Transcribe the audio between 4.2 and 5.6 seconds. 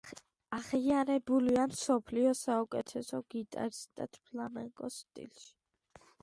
ფლამენკოს სტილში.